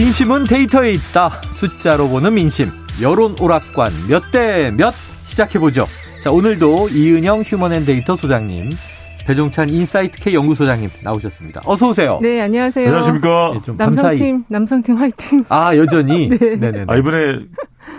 [0.00, 1.30] 민심은 데이터에 있다.
[1.52, 2.70] 숫자로 보는 민심.
[3.00, 4.92] 여론 오락관 몇 대 몇
[5.24, 5.86] 시작해보죠.
[6.22, 8.72] 자, 오늘도 이은영 휴먼앤데이터 소장님,
[9.26, 11.62] 배종찬 인사이트K 연구소장님 나오셨습니다.
[11.64, 12.18] 어서 오세요.
[12.20, 12.86] 네, 안녕하세요.
[12.88, 13.52] 안녕하십니까.
[13.54, 15.44] 네, 좀 남성팀, 남성팀 화이팅.
[15.48, 16.28] 아, 여전히?
[16.38, 16.56] 네.
[16.56, 16.84] 네네.
[16.88, 17.38] 아, 이번에,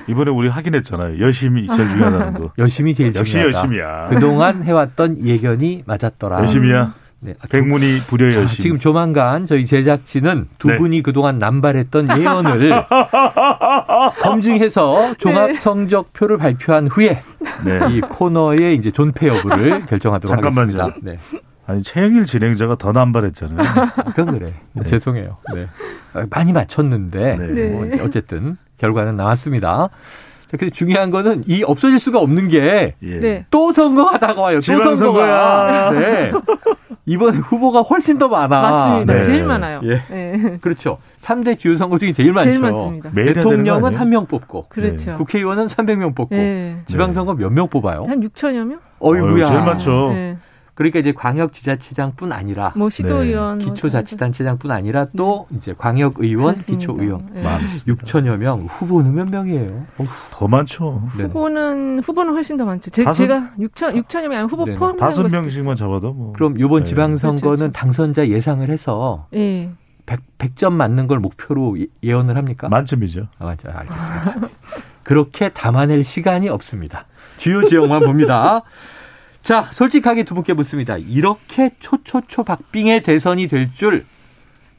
[0.07, 1.19] 이번에 우리 확인했잖아요.
[1.19, 2.51] 열심이 제일 중요하다는 거.
[2.59, 3.57] 열심이 제일 역시 중요하다.
[3.57, 4.07] 열심이야.
[4.09, 6.41] 그동안 해왔던 예견이 맞았더라.
[6.41, 6.93] 열심이야.
[7.19, 7.33] 네.
[7.49, 8.63] 백문이 불여 자, 열심.
[8.63, 10.77] 지금 조만간 저희 제작진은 두 네.
[10.77, 12.71] 분이 그동안 남발했던 예언을
[14.21, 17.21] 검증해서 종합 성적표를 발표한 후에
[17.65, 17.79] 네.
[17.91, 20.81] 이 코너의 이제 존폐 여부를 결정하도록 잠깐만요.
[20.83, 21.11] 하겠습니다.
[21.11, 21.17] 네.
[21.65, 23.67] 아니 최영일 진행자가 더 남발했잖아요.
[24.15, 24.53] 그건 그래.
[24.85, 25.37] 죄송해요.
[25.53, 25.67] 네.
[26.13, 27.69] 아, 많이 맞췄는데 네.
[27.69, 29.89] 뭐 이제 어쨌든 결과는 나왔습니다.
[30.49, 33.19] 자, 근데 중요한 거는 이 없어질 수가 없는 게 예.
[33.19, 33.45] 네.
[33.51, 34.59] 또 선거가 다가와요.
[34.61, 34.95] 또.
[34.95, 35.91] 선거가.
[35.91, 36.31] 네.
[37.07, 38.47] 이번에 후보가 훨씬 더 많아.
[38.61, 39.13] 맞습니다.
[39.13, 39.21] 네.
[39.21, 39.79] 제일 많아요.
[39.85, 40.01] 예.
[40.09, 40.57] 네.
[40.61, 40.97] 그렇죠.
[41.21, 42.49] 3대 주요 선거 중에 제일 많죠.
[42.51, 43.09] 제일 많습니다.
[43.11, 43.95] 대통령은?
[43.95, 45.15] 한 명 뽑고 그렇죠.
[45.17, 46.81] 국회의원은 300명 뽑고 네.
[46.87, 48.03] 지방선거 몇 명 뽑아요?
[48.07, 48.79] 한 6천여 명?
[48.99, 49.47] 어이구야.
[49.47, 50.13] 제일 많죠.
[50.77, 50.91] 네.
[50.91, 53.65] 그러니까 이제 광역 지자체장뿐 아니라 뭐 시도의원, 뭐 네.
[53.65, 56.79] 기초자치단체장뿐 아니라 또 이제 광역 의원, 그렇습니다.
[56.93, 57.41] 기초 의원 네.
[57.41, 58.03] 많습니다.
[58.05, 58.61] 6천여 명.
[58.69, 59.85] 후보는 몇 명이에요?
[59.97, 61.01] 어후, 더 많죠.
[61.17, 61.23] 네.
[61.23, 62.91] 후보는 후보는 훨씬 더 많죠.
[62.91, 64.77] 제, 다섯- 제가 6천 6천여 명 후보 네네.
[64.77, 66.33] 포함된 다섯 명씩만 잡아도 뭐.
[66.33, 66.89] 그럼 이번 네.
[66.89, 67.71] 지방선거는 그렇죠, 그렇죠.
[67.73, 69.71] 당선자 예상을 해서 예.
[70.05, 72.69] 100, 100 점 맞는 걸 목표로 예- 예언을 합니까?
[72.69, 73.27] 만점이죠.
[73.39, 74.47] 아, 맞아, 알겠습니다.
[75.03, 77.05] 그렇게 담아낼 시간이 없습니다.
[77.37, 78.61] 주요 지역만 봅니다.
[79.47, 80.97] 자, 솔직하게 두 분께 묻습니다.
[80.97, 84.03] 이렇게 초초초 박빙의 대선이 될 줄,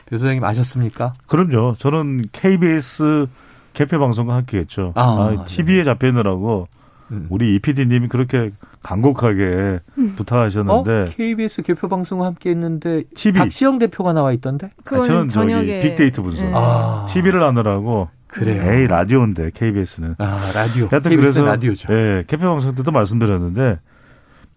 [0.04, 1.14] 배 소장님 아셨습니까?
[1.26, 1.76] 그럼요.
[1.78, 3.28] 저는 KBS
[3.72, 4.92] 개표 방송과 함께 했죠.
[4.94, 5.02] 아,
[5.38, 6.68] 아, TV에 잡혀느라고
[7.12, 7.28] 음.
[7.30, 8.50] 우리 이 PD님이 그렇게
[8.82, 10.10] 간곡하게 음.
[10.12, 10.16] 어?
[10.16, 13.38] 부탁하셨는데 KBS 개표 방송과 함께 했는데, TV.
[13.38, 14.66] 박시영 대표가 나와 있던데?
[14.66, 16.44] 아, 그거는 저는 저기 저녁에 빅데이터 분석.
[16.44, 16.52] 예.
[16.54, 17.06] 아.
[17.08, 18.70] TV를 하느라고 그래요.
[18.70, 20.16] 에이 라디오인데 KBS는.
[20.18, 20.88] 아, 라디오.
[20.90, 21.90] 하여튼 KBS 그래서 라디오죠.
[21.90, 23.78] 예, 개표 방송 때도 말씀드렸는데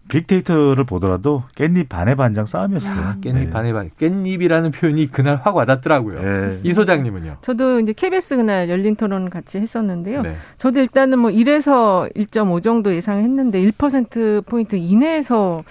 [0.08, 3.00] 빅데이터를 보더라도 깻잎 반의 반장 싸움이었어요.
[3.00, 3.50] 아, 깻잎 네.
[3.50, 3.90] 반에 반.
[3.98, 6.18] 깻잎이라는 표현이 그날 확 와닿더라고요.
[6.20, 6.50] 예.
[6.64, 7.38] 이 소장님은요?
[7.40, 10.22] 저도 이제 KBS 그날 열린 토론 같이 했었는데요.
[10.22, 10.36] 네.
[10.58, 15.62] 저도 일단은 뭐 1에서 1.5 정도 예상했는데 1% 포인트 이내에서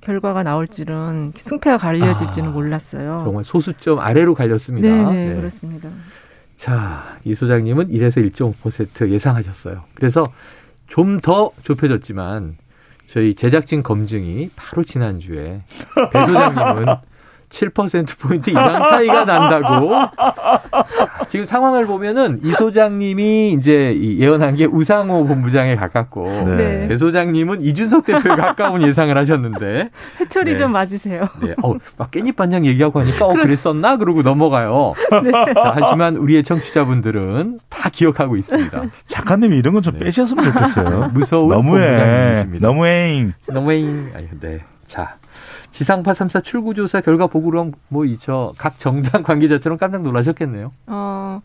[0.00, 3.22] 결과가 나올지는 승패가 갈려질지는 아, 몰랐어요.
[3.24, 4.88] 정말 소수점 아래로 갈렸습니다.
[4.88, 5.34] 네, 네, 네.
[5.34, 5.88] 그렇습니다.
[6.56, 9.84] 자, 이 소장님은 1에서 1.5% 예상하셨어요.
[9.94, 10.22] 그래서
[10.86, 12.56] 좀 더 좁혀졌지만
[13.08, 15.62] 저희 제작진 검증이 바로 지난주에
[16.12, 16.86] 배 소장님은
[17.50, 19.90] 7%포인트 이상 차이가 난다고.
[21.28, 26.24] 지금 상황을 보면은 이 소장님이 이제 이 예언한 게 우상호 본부장에 가깝고
[26.56, 26.88] 네.
[26.88, 30.58] 배 소장님은 이준석 대표에 가까운 예상을 하셨는데 해철이 네.
[30.58, 31.28] 좀 맞으세요.
[31.40, 31.54] 네.
[31.62, 34.94] 어, 막 깻잎 반장 얘기하고 하니까 어 그랬었나 그러고 넘어가요.
[35.54, 38.82] 자, 하지만 우리의 청취자분들은 다 기억하고 있습니다.
[39.08, 40.04] 작가님이 이런 건좀 네.
[40.04, 41.10] 빼셨으면 좋겠어요.
[41.12, 41.86] 무서운 너무해.
[41.86, 42.66] 본부장님이십니다.
[42.68, 43.28] 너무해.
[43.46, 44.10] 너무잉.
[44.14, 44.60] 아니, 네.
[44.86, 45.16] 자.
[45.70, 50.72] 지상파 3사 출구조사 결과 보고로 뭐이저각 정당 관계자처럼 깜짝 놀라셨겠네요.
[50.86, 51.40] 어,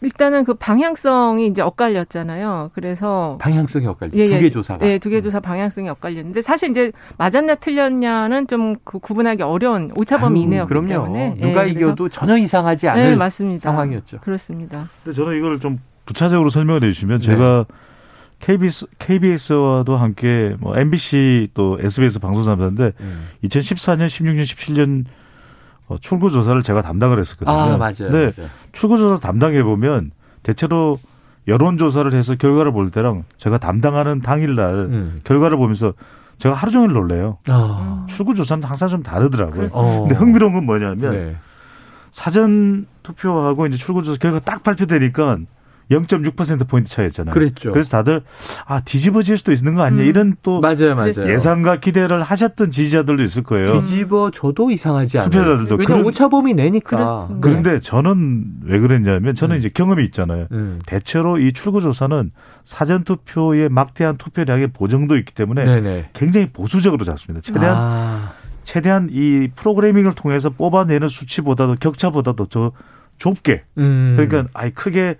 [0.00, 2.70] 일단은 그 방향성이 이제 엇갈렸잖아요.
[2.74, 4.12] 그래서 방향성이 엇갈려.
[4.14, 4.38] 예, 두 예.
[4.40, 4.86] 개 조사가.
[4.86, 10.40] 예, 두개 조사 방향성이 엇갈렸는데 사실 이제 맞았냐 틀렸냐는 좀 그 구분하기 어려운 오차 범위
[10.40, 10.88] 아유, 이내였기 그럼요.
[10.88, 13.62] 때문에 예, 누가 그래서- 이겨도 전혀 이상하지 않을 네, 맞습니다.
[13.70, 14.18] 상황이었죠.
[14.20, 14.88] 그렇습니다.
[15.02, 17.24] 근데 저는 이걸 좀 부차적으로 설명을 해주시면 네.
[17.26, 17.64] 제가
[18.44, 23.28] KBS, KBS와도 함께 뭐 MBC 또 SBS 방송사인데 음.
[23.44, 25.04] 2014년, 16년, 17년
[25.86, 27.56] 어, 출구 조사를 제가 담당을 했었거든요.
[27.56, 28.10] 아, 맞아요.
[28.10, 28.50] 네, 맞아요.
[28.72, 30.10] 출구 조사 담당해 보면
[30.42, 30.98] 대체로
[31.48, 35.20] 여론 조사를 해서 결과를 볼 때랑 제가 담당하는 당일날 음.
[35.24, 35.94] 결과를 보면서
[36.36, 37.38] 제가 하루 종일 놀래요.
[37.48, 38.06] 아.
[38.10, 39.68] 출구 조사는 항상 좀 다르더라고요.
[39.72, 40.00] 어.
[40.02, 41.36] 근데 흥미로운 건 뭐냐면 네.
[42.12, 45.38] 사전 투표하고 이제 출구 조사 결과 딱 발표되니까
[45.90, 47.34] 0.6% 포인트 차이였잖아요.
[47.34, 47.72] 그랬죠.
[47.72, 48.22] 그래서 다들
[48.66, 50.08] 아 뒤집어질 수도 있는 거 아니냐 음.
[50.08, 51.30] 이런 또 맞아요, 맞아요.
[51.30, 53.80] 예상과 기대를 하셨던 지지자들도 있을 거예요.
[53.82, 55.30] 뒤집어 줘도 이상하지 않아요.
[55.30, 56.96] 투표자들도 왜냐면 그런- 오차범위 내니까.
[56.96, 57.40] 그렇습니다.
[57.48, 59.58] 그런데 저는 왜 그랬냐면 저는 음.
[59.58, 60.46] 이제 경험이 있잖아요.
[60.52, 60.78] 음.
[60.86, 62.30] 대체로 이 출구조사는
[62.62, 66.10] 사전 투표의 막대한 투표량의 보정도 있기 때문에 네네.
[66.14, 67.42] 굉장히 보수적으로 잡습니다.
[67.42, 68.32] 최대한 아,
[68.62, 72.72] 최대한 이 프로그래밍을 통해서 뽑아내는 수치보다도 격차보다도 저
[73.18, 74.14] 좁게 음.
[74.16, 75.16] 그러니까 아예 크게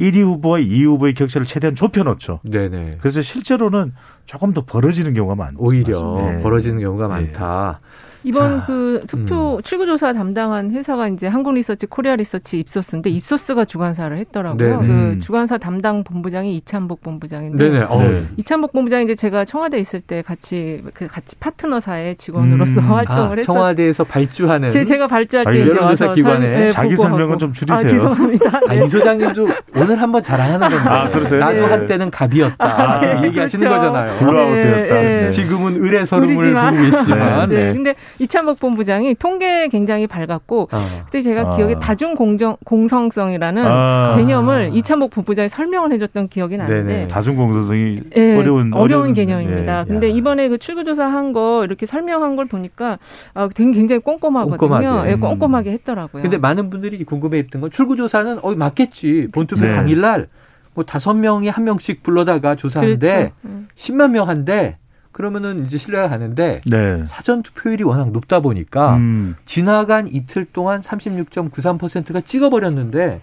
[0.00, 2.40] 1위 후보와 2위 후보의 격차를 최대한 좁혀놓죠.
[2.42, 2.96] 네네.
[2.98, 3.92] 그래서 실제로는
[4.26, 6.16] 조금 더 벌어지는 경우가 많, 오히려.
[6.16, 6.40] 네.
[6.40, 7.80] 벌어지는 경우가 많다.
[8.24, 9.62] 이번 자, 그 투표 음.
[9.62, 14.80] 출구조사 담당한 회사가 이제 한국리서치, 코리아리서치, 입소스인데 입소스가 주관사를 했더라고요.
[14.80, 14.86] 네네.
[14.86, 15.20] 그 음.
[15.20, 17.84] 주관사 담당 본부장이 이찬복 본부장인데 네네.
[17.88, 18.22] 어, 네.
[18.38, 22.86] 이찬복 본부장이 이제 제가 청와대 있을 때 같이 그 같이 파트너사의 직원으로서 음.
[22.94, 23.44] 활동을 아, 했었.
[23.44, 26.96] 청와대에서 발주하는 제, 제가 발주할 때 여론조사 와서 기관에 설- 네, 자기.
[26.96, 27.78] 설명은 좀 줄이세요.
[27.78, 28.50] 아, 죄송합니다.
[28.68, 28.84] 아, 네.
[28.84, 30.88] 이 소장님도 오늘 한번 자랑하는 건데.
[30.88, 31.40] 아, 그러세요?
[31.40, 31.64] 나도 네.
[31.64, 32.56] 한때는 갑이었다.
[32.64, 33.92] 아, 네, 얘기하시는 그렇죠.
[33.92, 34.16] 거잖아요.
[34.18, 34.76] 블루하우스였다.
[34.94, 35.22] 네, 네.
[35.24, 35.30] 네.
[35.30, 37.48] 지금은 의뢰 서름을 계시지만.
[37.50, 37.56] 네.
[37.56, 37.72] 네.
[37.74, 40.78] 근데 이찬복 본부장이 통계에 굉장히 밝았고 어.
[41.04, 41.56] 그때 제가 아.
[41.56, 44.14] 기억에 다중 공정 공성성이라는 아.
[44.16, 47.08] 개념을 이찬복 본부장이 설명을 해줬던 기억이 나는데 네네.
[47.08, 49.80] 다중공정성이 예, 어려운 어려운 개념입니다.
[49.80, 49.84] 예.
[49.86, 50.12] 근데 야.
[50.14, 52.98] 이번에 그 출구조사 한 거 이렇게 설명한 걸 보니까
[53.32, 54.56] 아, 되게 굉장히 꼼꼼하거든요.
[54.58, 55.10] 꼼꼼하게.
[55.10, 56.22] 예, 꼼꼼하게 했더라고요.
[56.22, 59.28] 근데 많은 분들이 궁금해했던 건 출구조사는 어 맞겠지.
[59.32, 59.74] 본투표 네.
[59.74, 60.28] 당일날
[60.74, 63.32] 뭐 다섯 명이 한 명씩 불러다가 조사하는데 그렇죠.
[63.46, 63.68] 음.
[63.74, 64.76] 10만 명 한데
[65.14, 67.04] 그러면은 이제 신뢰가 가는데 네.
[67.06, 69.36] 사전 투표율이 워낙 높다 보니까 음.
[69.46, 73.20] 지나간 이틀 동안 36.93%가 찍어버렸는데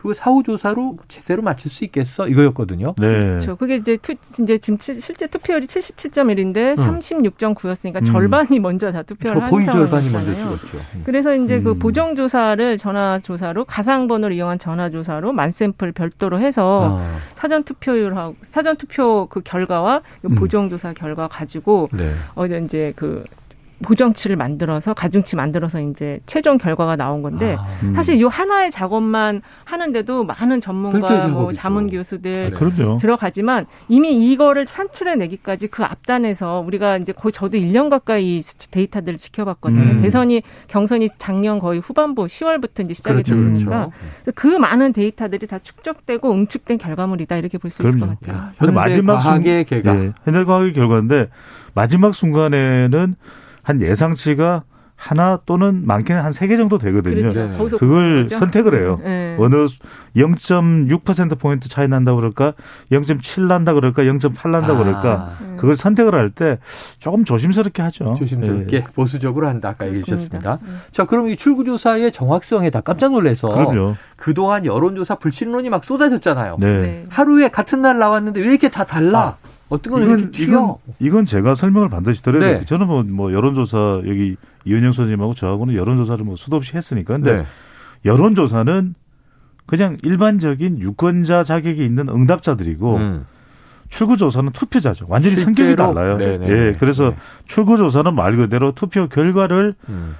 [0.00, 2.94] 그거 사후 조사로 제대로 맞출 수 있겠어 이거였거든요.
[2.98, 3.06] 네.
[3.06, 3.56] 그렇죠.
[3.56, 7.00] 그게 이제 투, 이제 지금 치- 실제 투표율이 77.1인데 음.
[7.00, 8.04] 36.9였으니까 음.
[8.04, 10.32] 절반이 먼저 다 투표를 저한 거의 절반이 먼저.
[10.34, 10.78] 찍었죠.
[10.94, 11.02] 음.
[11.04, 11.78] 그래서 이제 그 음.
[11.78, 17.62] 보정 조사를 전화 조사로 가상 번호를 이용한 전화 조사로 만 샘플 별도로 해서 아, 사전
[17.64, 20.00] 투표율하고 사전 투표 그 결과와 요
[20.30, 20.34] 음.
[20.34, 22.10] 보정 조사 결과 가지고 네.
[22.34, 23.22] 어 이제 그
[23.82, 27.94] 보정치를 만들어서 가중치 만들어서 이제 최종 결과가 나온 건데 아, 음.
[27.94, 31.52] 사실 요 하나의 작업만 하는데도 많은 전문가 뭐.
[31.52, 32.50] 자문 교수들 네.
[32.50, 32.98] 그럼요.
[32.98, 39.92] 들어가지만 이미 이거를 산출해 내기까지 그 앞단에서 우리가 이제 거의 저도 1년 가까이 데이터들을 지켜봤거든요.
[39.92, 40.00] 음.
[40.02, 43.90] 대선이 경선이 작년 거의 후반부 10월부터 이제 시작이 그렇죠, 됐으니까
[44.24, 44.32] 그렇죠.
[44.34, 48.08] 그 많은 데이터들이 다 축적되고 응축된 결과물이다 이렇게 볼 수 있을 것.
[48.20, 48.36] 같아요.
[48.36, 51.28] 야, 근데 현대 마지막 순- 과학의 개가 예, 현대 과학의 결과인데
[51.72, 53.14] 마지막 순간에는
[53.70, 54.64] 한 예상치가
[54.96, 57.14] 하나 또는 많게는 한 세 개 정도 되거든요.
[57.28, 57.46] 그렇죠.
[57.46, 57.56] 네.
[57.78, 58.36] 그걸 보죠.
[58.38, 59.00] 선택을 해요.
[59.02, 59.34] 네.
[59.38, 59.66] 어느
[60.14, 62.52] 0.6% 포인트 차이 난다 그럴까,
[62.92, 65.56] 0.7 난다 그럴까, 0.8 난다 아, 그럴까, 음.
[65.58, 66.58] 그걸 선택을 할 때
[66.98, 68.14] 조금 조심스럽게 하죠.
[68.18, 68.84] 조심스럽게 예.
[68.94, 70.04] 보수적으로 한다 아까 얘기해.
[70.04, 70.58] 주셨습니다.
[70.62, 70.80] 음.
[70.92, 73.96] 자, 그럼 이 출구조사의 정확성에 다 깜짝 놀라서 그럼요.
[74.16, 76.56] 그동안 여론조사 불신론이 막 쏟아졌잖아요.
[76.60, 76.80] 네.
[76.80, 77.06] 네.
[77.08, 79.38] 하루에 같은 날 나왔는데 왜 이렇게 다 달라?
[79.70, 80.32] 어떤 건 이건?
[80.36, 82.52] 이건, 이건 제가 설명을 반드시 드려야 네.
[82.54, 82.64] 돼요.
[82.64, 87.14] 저는 뭐, 뭐 여론조사 여기 이은영 선생님하고 저하고는 여론조사를 뭐 수도 없이 했으니까.
[87.14, 87.44] 근데 네.
[88.04, 88.94] 여론조사는
[89.66, 93.26] 그냥 일반적인 유권자 자격이 있는 응답자들이고 음.
[93.88, 95.06] 출구조사는 투표자죠.
[95.08, 95.36] 완전히?
[95.36, 96.16] 성격이 달라요.
[96.16, 96.48] 네네.
[96.48, 97.16] 예, 그래서 네.
[97.46, 100.16] 출구조사는 말 그대로 투표 결과를 음.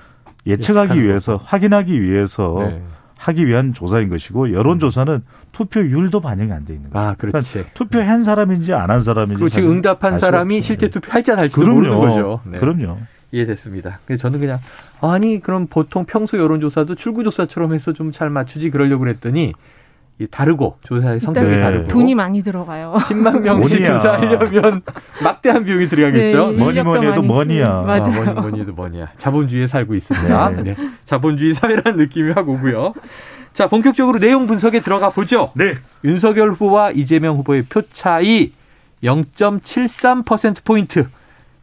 [0.46, 2.82] 예측하기 위해서 확인하기 위해서 네.
[3.20, 5.22] 하기 위한 조사인 것이고 여론조사는
[5.52, 7.08] 투표율도 반영이 안 돼 있는 거예요.
[7.08, 7.66] 아, 그렇지.
[7.74, 10.66] 투표한 사람인지 안 한 사람인지 그리고 응답한 사람이 없죠.
[10.66, 10.90] 실제 예.
[10.90, 11.76] 투표할지 안 할지도 그럼요.
[11.80, 12.40] 모르는 거죠.
[12.46, 12.58] 네.
[12.58, 12.98] 그럼요.
[13.32, 13.98] 이해됐습니다.
[14.06, 14.58] 그래서 저는 그냥
[15.02, 19.52] 아니 그럼 보통 평소 여론조사도 출구조사처럼 해서 좀 잘 맞추지 그러려고 그랬더니 이
[20.28, 21.60] 다르고 조사의 성격이 네.
[21.60, 22.94] 다르고 돈이 많이 들어가요.
[22.98, 23.86] 10만 명씩.
[23.86, 24.82] 조사하려면
[25.22, 26.50] 막대한 비용이 들어가겠죠.
[26.52, 27.80] 네, 뭐니 뭐니 해도 뭐니야.
[27.80, 28.02] 음, 맞아요.
[28.02, 29.08] 아, 뭐니 뭐니 해도 뭐냐.
[29.18, 30.50] 자본주의에 살고 있습니다.
[30.50, 30.62] 네.
[30.62, 30.76] 네.
[31.06, 32.94] 자본주의 사회라는 느낌이 확 오고요.
[33.52, 35.50] 자, 본격적으로 내용 분석에 들어가 보죠.
[35.54, 35.74] 네.
[36.04, 38.52] 윤석열 후보와 이재명 후보의 표 차이
[39.02, 41.06] 0.73%포인트.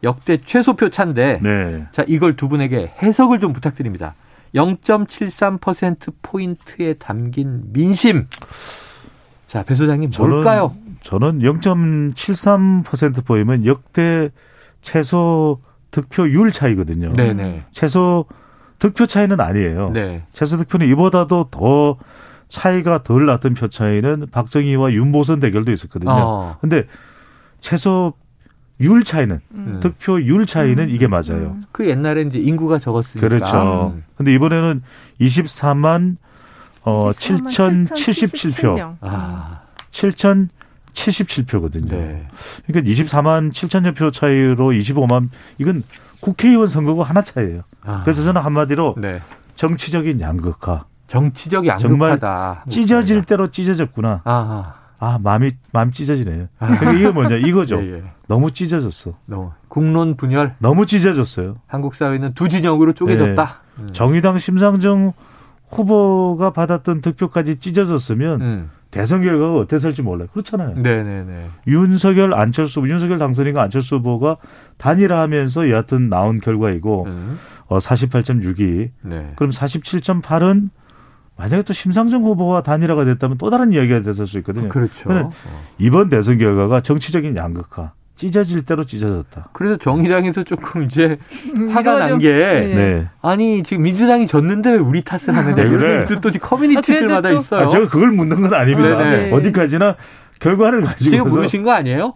[0.04, 1.40] 역대 최소 표 차인데.
[1.42, 1.84] 네.
[1.92, 4.14] 자, 이걸 두 분에게 해석을 좀 부탁드립니다.
[4.54, 8.26] 0.73%포인트에 담긴 민심.
[9.46, 10.74] 자, 배 소장님, 뭘까요?
[11.00, 14.30] 저는 0.73% 보이면 역대
[14.80, 15.60] 최소
[15.90, 17.12] 득표율 차이거든요.
[17.14, 17.64] 네네.
[17.70, 18.26] 최소
[18.78, 19.90] 득표 차이는 아니에요.
[19.90, 20.24] 네.
[20.32, 21.98] 최소 득표는 이보다도 더
[22.48, 26.12] 차이가 덜 났던 표 차이는 박정희와 윤보선 대결도 있었거든요.
[26.12, 26.56] 어.
[26.60, 26.86] 근데
[27.60, 28.14] 최소
[28.80, 29.80] 율 차이는 음.
[29.82, 31.56] 득표율 차이는 이게 맞아요.
[31.56, 31.62] 음.
[31.72, 33.28] 그 옛날엔 이제 인구가 적었으니까.
[33.28, 33.92] 그렇죠.
[33.94, 34.04] 음.
[34.16, 34.82] 근데 이번에는
[35.20, 36.16] 24만
[36.82, 38.76] 어 74만 7,077표.
[38.76, 38.96] 7,077명.
[39.00, 41.88] 아, 7,077표거든요.
[41.90, 42.26] 네.
[42.66, 45.82] 그러니까 24만 7천여 표 차이로 25만 이건
[46.20, 47.62] 국회의원 선거고 하나 차이예요.
[47.82, 48.02] 아.
[48.04, 49.20] 그래서 저는 한마디로 네.
[49.56, 50.84] 정치적인 양극화.
[51.08, 52.64] 정치적 정말 양극화다.
[52.68, 54.20] 찢어질 대로 찢어졌구나.
[54.24, 56.48] 아, 아, 마음이 마음 찢어지네요.
[56.58, 56.66] 아.
[56.66, 57.36] 그러니까 이게 뭐냐?
[57.36, 57.80] 이거죠.
[57.84, 58.02] 예, 예.
[58.26, 59.14] 너무 찢어졌어.
[59.26, 60.54] 너무 국론 분열.
[60.58, 61.56] 너무 찢어졌어요.
[61.66, 63.62] 한국 사회는 두 진영으로 쪼개졌다.
[63.78, 63.86] 음.
[63.86, 63.92] 네.
[63.92, 65.12] 정의당 심상정
[65.70, 68.70] 후보가 받았던 득표까지 찢어졌으면 음.
[68.90, 70.28] 대선 결과가 어땠을지 몰라요.
[70.32, 70.74] 그렇잖아요.
[70.76, 71.48] 네네네.
[71.66, 74.38] 윤석열, 안철수, 윤석열 당선인과 안철수 후보가
[74.78, 77.38] 단일화하면서 여하튼 나온 결과이고 음.
[77.66, 79.32] 어, 48.6이 네.
[79.36, 80.70] 그럼 47.8은
[81.38, 84.68] 만약에 또 심상정 후보와 단일화가 됐다면 또 다른 이야기가 됐을 수 있거든요.
[84.68, 85.30] 그렇죠.
[85.78, 89.50] 이번 대선 결과가 정치적인 양극화, 찢어질 대로 찢어졌다.
[89.52, 91.16] 그래서 정의당에서 조금 이제
[91.54, 92.74] 음, 화가 이거 난 좀- 게 네.
[92.74, 93.06] 네.
[93.22, 95.96] 아니 지금 민주당이 졌는데 왜 우리 탓을 하느냐 왜 이런 그래?
[96.02, 97.60] 얘기도 또 아, 커뮤니티들마다 또- 있어요.
[97.62, 98.96] 아, 제가 그걸 묻는 건 아닙니다.
[98.96, 99.32] 네네.
[99.32, 99.94] 어디까지나
[100.40, 102.14] 결과를 가지고 지금 모르신 거 아니에요?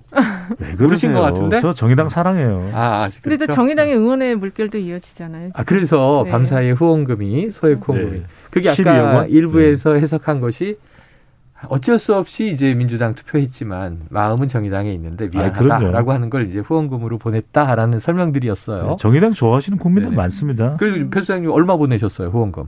[0.59, 1.13] 왜 모르신?
[1.13, 1.61] 것 같은데?
[1.61, 2.71] 저 정의당 사랑해요.
[2.73, 3.53] 아, 근데 또 그렇죠?
[3.53, 5.51] 정의당의 응원의 물결도 이어지잖아요.
[5.55, 6.31] 아, 그래서 네.
[6.31, 7.93] 밤사이 후원금이 소액 그렇죠.
[7.93, 8.27] 후원금이 네.
[8.53, 9.31] 그게 12억 아까 원?
[9.31, 10.77] 일부에서 해석한 것이
[11.69, 15.29] 어쩔 수 없이 이제 민주당 투표했지만 마음은 정의당에 있는데.
[15.33, 18.87] 미안하다라고 하는 걸 이제 후원금으로 보냈다라는 설명들이었어요.
[18.91, 20.17] 네, 정의당 좋아하시는 국민들 네네.
[20.17, 20.77] 많습니다.
[20.79, 22.65] 그래서 편수장님 얼마 보내셨어요 후원금?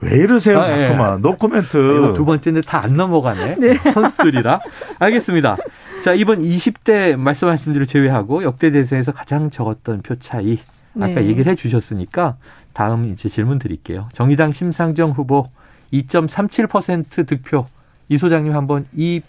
[0.00, 0.88] 왜 이러세요, 아, 예.
[0.88, 1.20] 자꾸만.
[1.22, 1.76] 노코멘트.
[1.76, 3.74] 이거 두 번째인데 다안 넘어가네.
[3.92, 4.60] 선수들이라.
[4.98, 5.56] 알겠습니다.
[6.02, 10.58] 자, 이번 20대 말씀하신 대로 제외하고 역대 대선에서 가장 적었던 표 차이.
[10.96, 11.26] 아까 네.
[11.26, 12.36] 얘기를 해 주셨으니까
[12.74, 14.08] 다음 이제 질문 드릴게요.
[14.12, 15.48] 정의당 심상정 후보
[15.92, 17.66] 2.37% 득표.
[18.08, 19.22] 이 소장님 한번 이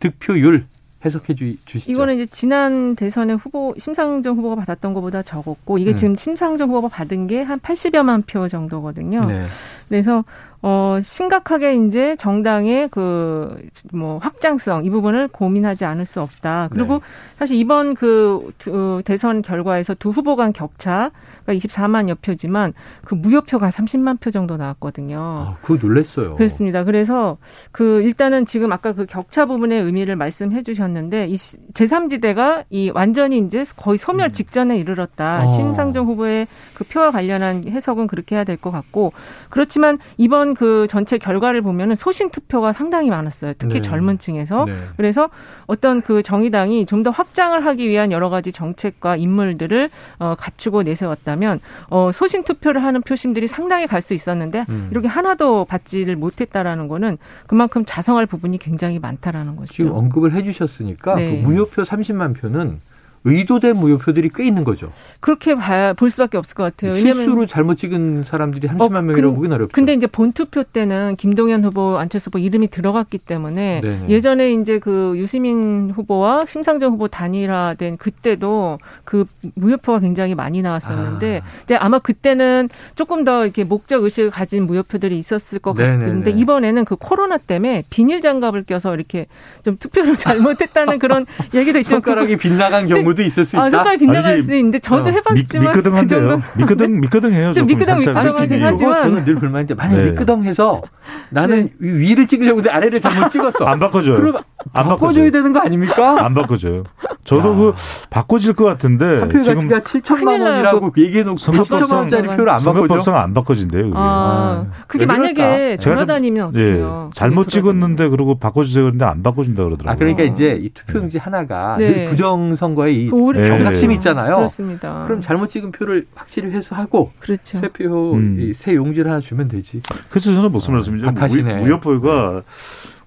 [0.00, 0.64] 득표율
[1.04, 1.92] 해석해 주, 주시죠.
[1.92, 5.96] 이거는 이제 지난 대선에 후보 심상정 후보가 받았던 것보다 적었고 이게 음.
[5.96, 9.20] 지금 심상정 후보가 받은 게 한 80여만 표 정도거든요.
[9.20, 9.46] 네.
[9.88, 10.24] 그래서
[10.68, 13.56] 어 심각하게 이제 정당의 그
[13.92, 16.68] 뭐 확장성 이 부분을 고민하지 않을 수 없다.
[16.72, 17.00] 그리고 네.
[17.38, 21.10] 사실 이번 그 두- 대선 결과에서 두 후보 간 격차가
[21.46, 22.72] 24만여 표지만
[23.04, 25.18] 그 무효표가 30만 표 정도 나왔거든요.
[25.18, 26.36] 아, 그거 놀랬어요.
[26.36, 26.84] 그렇습니다.
[26.84, 27.36] 그래서
[27.70, 33.64] 그 일단은 지금 아까 그 격차 부분의 의미를 말씀해 주셨는데 이 제3지대가 이 완전히 이제
[33.76, 35.44] 거의 소멸 직전에 이르렀다.
[35.44, 35.48] 어.
[35.48, 39.12] 심상정 후보의 그 표와 관련한 해석은 그렇게 해야 될 것 같고
[39.50, 43.52] 그렇지만 이번 그 전체 결과를 보면은 소신 투표가 상당히 많았어요.
[43.58, 43.80] 특히 네.
[43.80, 44.64] 젊은 층에서.
[44.64, 44.72] 네.
[44.96, 45.28] 그래서
[45.66, 51.60] 어떤 그 정의당이 좀 더 확장을 하기 위한 여러 가지 정책과 인물들을 어, 갖추고 내세웠다면
[51.90, 54.88] 어, 소신 투표를 하는 표심들이 상당히 갈 수 있었는데 음.
[54.90, 59.74] 이렇게 하나도 받지를 못했다라는 거는 그만큼 자성할 부분이 굉장히 많다라는 것이죠.
[59.74, 61.30] 지금 언급을 해 주셨으니까 네.
[61.42, 62.80] 그 무효표 30만 표는
[63.26, 64.92] 의도된 무효표들이 꽤 있는 거죠.
[65.20, 66.92] 그렇게 봐야 볼 수밖에 없을 것 같아요.
[66.92, 69.72] 실수로 잘못 찍은 사람들이 30만 어, 명이라고 근- 보긴 어렵죠.
[69.72, 74.08] 근데 이제 본투표 때는 김동연 후보, 안철수 후보 이름이 들어갔기 때문에 네네.
[74.08, 79.24] 예전에 이제 그 유시민 후보와 심상정 후보 단일화된 그때도 그
[79.56, 81.48] 무효표가 굉장히 많이 나왔었는데, 아.
[81.60, 85.98] 근데 아마 그때는 조금 더 이렇게 목적 의식을 가진 무효표들이 있었을 것 네네네.
[85.98, 89.26] 같은데 이번에는 그 코로나 때문에 비닐 장갑을 껴서 이렇게
[89.64, 93.64] 좀 투표를 잘못했다는 그런 얘기도 있지만 손가락이 빗나간 경우도 있을 수 있다.
[93.64, 96.20] 아, 손가락이 빗나갈 아니, 수도 있는데 저도 어, 해봤지만 그 미끄덩한데요.
[96.30, 97.52] 정도 미끄덩, 미끄덩해요.
[97.52, 98.62] 좀 미끄덩, 미끄덩하긴.
[98.62, 98.62] 하지.
[98.62, 100.10] 하지만- 저는 늘 불만인데 만약 네.
[100.10, 100.82] 미끄덩해서
[101.30, 103.64] 나는 위- 위를 찍으려고 했는데 아래를 잘못 찍었어.
[103.66, 104.16] 안 바꿔줘요.
[104.16, 104.36] 그럼
[104.72, 105.30] 안 바꿔줘야.
[105.30, 106.24] 되는 거 아닙니까?
[106.24, 106.84] 안 바꿔줘요.
[107.24, 107.54] 저도 야.
[107.56, 107.74] 그
[108.10, 110.50] 바꿔질 것 같은데 한 표의 지금 가치가 7천만 큰일 나요.
[110.52, 112.72] 원이라고 얘기해놓고 선거법상- 7천만 원짜리 표를 안 바꿔줘.
[112.74, 113.82] 선거법상 안 바꿔진대요.
[113.84, 113.92] 그게.
[113.96, 115.22] 아, 그게 왜 그럴까?
[115.42, 117.10] 만약에 제가 좀- 돌아다니면 예, 어떡해요?
[117.14, 119.92] 잘못 그게 찍었는데 그러고 바꿔주세요 그랬는데 안 바꿔준다 그러더라고요.
[119.92, 121.88] 아 그러니까 이제 이 투표용지 하나가 네.
[121.90, 123.48] 늘 부정 선거의 이그 네.
[123.48, 124.36] 경각심이 있잖아요.
[124.36, 125.02] 그렇습니다.
[125.06, 127.58] 그럼 잘못 찍은 표를 확실히 회수하고 그렇죠.
[127.58, 128.36] 새표 음.
[128.40, 129.82] 이새 용지를 하나 주면 되지.
[130.10, 131.06] 그래서 저는 무슨 말씀이죠?
[131.06, 131.54] 박하시네.
[131.56, 132.42] 무- 무효표가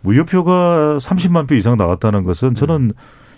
[0.02, 2.94] 무효표가 30만 표 이상 나왔다는 것은 저는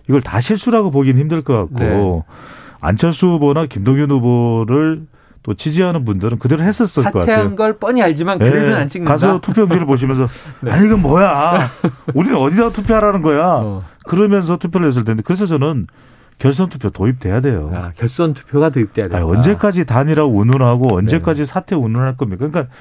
[0.08, 2.24] 이걸 다 실수라고 보기는 힘들 것 같고 네.
[2.80, 5.03] 안철수 후보나 김동연 후보를
[5.44, 7.22] 또 지지하는 분들은 그대로 했었을 것 같아요.
[7.22, 9.12] 사퇴한 걸 뻔히 알지만 그래서는 안 찍는다.
[9.12, 10.27] 가서 투표용지를 보시면서
[10.62, 10.72] 네.
[10.72, 11.68] 아니 이건 뭐야?
[12.13, 13.44] 우리는 어디다 투표하라는 거야?
[13.46, 13.84] 어.
[14.06, 15.88] 그러면서 투표를 했을 텐데 그래서 저는
[16.38, 17.72] 결선 투표 도입돼야 돼요.
[17.74, 19.08] 아, 결선 투표가 도입돼야.
[19.12, 22.48] 아니, 언제까지 단일화 운운하고 언제까지 사퇴 운운할 겁니까?
[22.48, 22.74] 그러니까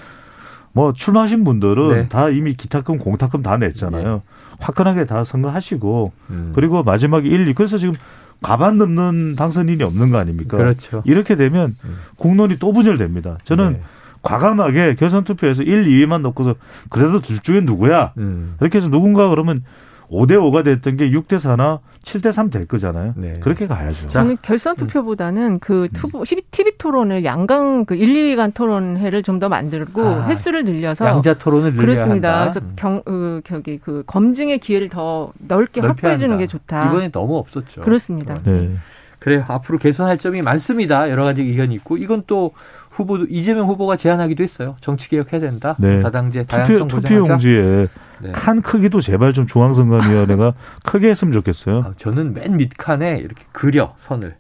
[0.73, 2.09] 뭐 출마하신 분들은 네.
[2.09, 4.23] 다 이미 기타금 공타금 다 냈잖아요.
[4.61, 6.53] 화끈하게 다 선거하시고 음.
[6.55, 7.95] 그리고 마지막에 1, 2 그래서 지금
[8.43, 10.57] 가반 넘는 당선인이 없는 거 아닙니까?
[10.57, 11.03] 그렇죠.
[11.05, 11.99] 이렇게 되면 음.
[12.17, 13.39] 국론이 또 분열됩니다.
[13.45, 13.83] 저는 네.
[14.23, 16.55] 과감하게 결선 투표에서 1, 2위만 놓고서
[16.89, 18.13] 그래도 둘 중에 누구야?
[18.19, 18.55] 음.
[18.61, 19.65] 이렇게 해서 누군가 그러면
[20.11, 23.13] 5대 5가 됐던 게 6대 4나 7대 3 될 거잖아요.
[23.17, 23.35] 네.
[23.41, 24.05] 그렇게 가야죠.
[24.05, 29.41] 자, 저는 결선 투표보다는 그 투보 TV 토론을 양강 그 1, 2위 간 토론회를 좀
[29.41, 32.41] 더 만들고 아, 횟수를 늘려서 양자 토론을 늘려야 그렇습니다.
[32.41, 32.41] 한다.
[32.53, 32.73] 그래서 음.
[32.77, 36.37] 경, 그, 저기 그 검증의 기회를 더 넓게 확보해 주는.
[36.37, 36.89] 게 좋다.
[36.89, 37.81] 이번에 너무 없었죠.
[37.83, 38.41] 그렇습니다.
[38.45, 38.71] 네.
[39.19, 41.11] 그래 앞으로 개선할 점이 많습니다.
[41.11, 42.53] 여러 가지 의견이 있고 이건 또
[42.91, 44.77] 후보도 이재명 후보가 제안하기도 했어요.
[44.81, 45.77] 정치 개혁해야 된다.
[45.79, 46.01] 네.
[46.01, 47.09] 다당제 투표, 다양성 보장하자.
[47.09, 47.87] 투표 용지에
[48.23, 48.33] 네.
[48.33, 51.79] 칸 크기도 제발 좀 중앙선거위원회가 크게 했으면 좋겠어요.
[51.79, 54.37] 아, 저는 맨 밑칸에 이렇게 그려 선을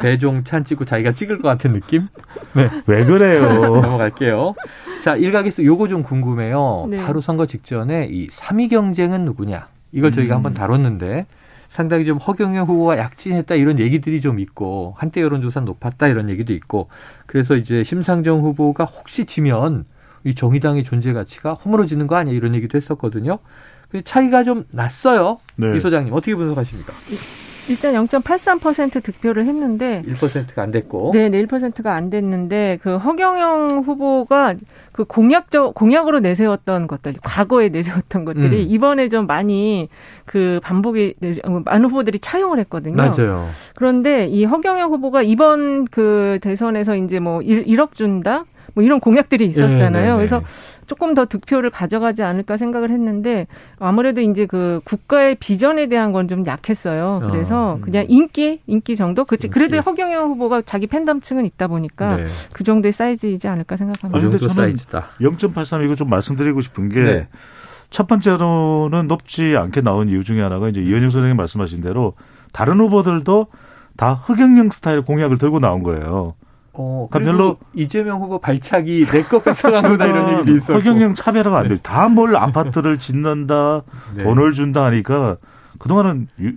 [0.00, 2.08] 배종 찬 찍고 자기가 찍을 것 같은 느낌.
[2.54, 2.68] 네.
[2.86, 3.52] 왜 그래요?
[3.60, 4.54] 넘어갈게요.
[5.02, 6.86] 자 일각에서 요거 좀 궁금해요.
[6.88, 7.04] 네.
[7.04, 10.36] 바로 선거 직전에 이 3위 경쟁은 누구냐 이걸 저희가 음.
[10.36, 11.26] 한번 다뤘는데
[11.68, 16.88] 상당히 좀 허경영 후보가 약진했다 이런 얘기들이 좀 있고 한때 여론조사 높았다 이런 얘기도 있고
[17.26, 19.84] 그래서 이제 심상정 후보가 혹시 지면
[20.26, 23.38] 이 정의당의 존재 가치가 허물어지는 거 아니야 이런 얘기도 했었거든요.
[23.88, 25.38] 그 차이가 좀 났어요.
[25.54, 25.76] 네.
[25.76, 26.92] 이 소장님 어떻게 분석하십니까?
[27.68, 31.12] 일단 0.83% 득표를 했는데 1%가 안 됐고.
[31.14, 34.54] 네, 네 1%가 안 됐는데 그 허경영 후보가
[34.90, 38.68] 그 공약적 공약으로 내세웠던 것들, 과거에 내세웠던 것들이 음.
[38.68, 39.88] 이번에 좀 많이
[40.24, 41.14] 그 반복이
[41.64, 42.96] 많은 후보들이 차용을 했거든요.
[42.96, 43.48] 맞아요.
[43.76, 48.44] 그런데 이 허경영 후보가 이번 그 대선에서 이제 뭐 1, 억 준다?
[48.76, 49.90] 뭐 이런 공약들이 있었잖아요.
[49.90, 50.14] 네, 네, 네.
[50.16, 50.42] 그래서
[50.86, 53.46] 조금 더 득표를 가져가지 않을까 생각을 했는데
[53.78, 57.28] 아무래도 이제 그 국가의 비전에 대한 건 좀 약했어요.
[57.30, 57.80] 그래서 어, 음.
[57.80, 59.88] 그냥 인기 인기 정도 그치 그래도 인기.
[59.88, 62.26] 허경영 후보가 자기 팬덤층은 있다 보니까 네.
[62.52, 64.20] 그 정도의 사이즈이지 않을까 그 생각합니다.
[64.20, 65.06] 근데 정도 사이즈다.
[65.20, 67.28] 0.83 이거 좀 말씀드리고 싶은 게 네.
[67.90, 72.14] 첫 번째로는 높지 않게 나온 이유 중에 하나가 이제 이현영 선생님 말씀하신 대로
[72.52, 73.46] 다른 후보들도
[73.96, 76.34] 다 흑영영 스타일 공약을 들고 나온 거예요.
[76.78, 80.74] 어, 그러니까 별로- 이재명 후보 발차기 내 것 같아간 거다 이런 얘기도 있었고.
[80.78, 81.68] 허경영 차별화가 안 네.
[81.70, 81.78] 돼요.
[81.82, 83.82] 다뭘 아파트를 짓는다,
[84.14, 84.22] 네.
[84.24, 85.36] 돈을 준다 하니까
[85.78, 86.52] 그동안은 유-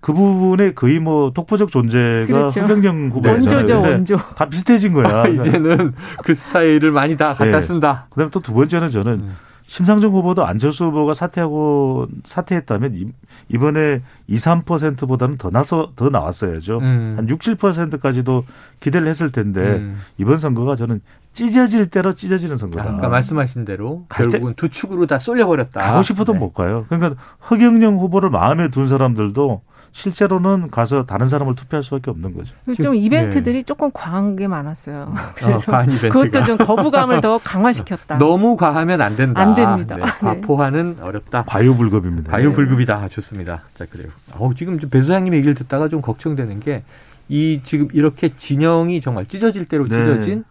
[0.00, 2.60] 그 부분에 거의 뭐 독보적 존재가 그렇죠.
[2.60, 3.32] 허경영 후보잖아요.
[3.40, 4.16] 원조죠 원조.
[4.36, 5.22] 다 비슷해진 거야.
[5.22, 5.94] 아, 이제는
[6.24, 7.62] 그 스타일을 많이 다 갖다 네.
[7.62, 8.06] 쓴다.
[8.10, 9.36] 그다음에 또 두 번째는 저는 음.
[9.66, 13.06] 심상정 후보도 안철수 후보가 사퇴하고 사퇴했다면 이-
[13.48, 16.78] 이번에 2, 3%보다는 더 나서 더 나왔어야죠.
[16.78, 17.14] 음.
[17.16, 18.44] 한 6, 7%까지도
[18.80, 19.98] 기대를 했을 텐데 음.
[20.18, 21.00] 이번 선거가 저는
[21.32, 22.88] 찢어질 대로 찢어지는 선거다.
[22.90, 25.80] 아까 말씀하신 대로 결국은 두 축으로 다 쏠려 버렸다.
[25.80, 26.38] 가고 싶어도 네.
[26.38, 26.84] 못 가요.
[26.88, 29.62] 그러니까 허경영 후보를 마음에 둔 사람들도
[29.94, 32.54] 실제로는 가서 다른 사람을 투표할 수밖에 없는 거죠.
[32.82, 35.04] 좀 이벤트들이 조금 과한 게 많았어요.
[35.08, 36.12] 어, 그래서 과한 이벤트가.
[36.12, 38.18] 그것도 좀 거부감을 더 강화시켰다.
[38.18, 39.40] 너무 과하면 안 된다.
[39.40, 39.96] 안 됩니다.
[39.96, 40.10] 네, 네.
[40.10, 41.44] 과포화는 어렵다.
[41.46, 42.30] 과유불급입니다.
[42.32, 43.08] 과유불급이다.
[43.08, 43.62] 좋습니다.
[43.74, 44.08] 자, 그래요.
[44.32, 46.82] 어, 지금 좀배 소장님 얘기를 듣다가 좀 걱정되는 게
[47.28, 49.96] 이 지금 이렇게 진영이 정말 찢어질 대로 네.
[49.96, 50.44] 찢어진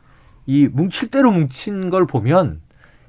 [0.45, 2.61] 이 뭉칠 대로 뭉친 걸 보면